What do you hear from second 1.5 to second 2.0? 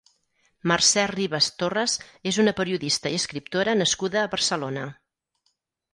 Torres